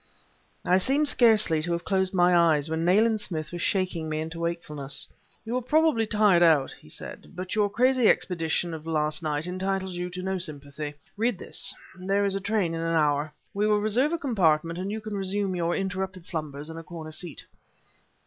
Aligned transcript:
I 0.65 0.79
seemed 0.79 1.07
scarcely 1.07 1.61
to 1.61 1.73
have 1.73 1.85
closed 1.85 2.11
my 2.15 2.35
eyes, 2.35 2.71
when 2.71 2.83
Nayland 2.83 3.21
Smith 3.21 3.51
was 3.51 3.61
shaking 3.61 4.09
me 4.09 4.19
into 4.19 4.39
wakefulness. 4.39 5.05
"You 5.45 5.55
are 5.57 5.61
probably 5.61 6.07
tired 6.07 6.41
out," 6.41 6.71
he 6.71 6.89
said; 6.89 7.33
"but 7.35 7.53
your 7.53 7.69
crazy 7.69 8.09
expedition 8.09 8.73
of 8.73 8.87
last 8.87 9.21
night 9.21 9.45
entitles 9.45 9.93
you 9.93 10.09
to 10.09 10.23
no 10.23 10.39
sympathy. 10.39 10.95
Read 11.17 11.37
this; 11.37 11.75
there 11.95 12.25
is 12.25 12.33
a 12.33 12.39
train 12.41 12.73
in 12.73 12.81
an 12.81 12.95
hour. 12.95 13.31
We 13.53 13.67
will 13.67 13.77
reserve 13.79 14.11
a 14.11 14.17
compartment 14.17 14.79
and 14.79 14.91
you 14.91 15.01
can 15.01 15.15
resume 15.15 15.55
your 15.55 15.75
interrupted 15.75 16.25
slumbers 16.25 16.67
in 16.67 16.77
a 16.77 16.83
corner 16.83 17.11
seat." 17.11 17.45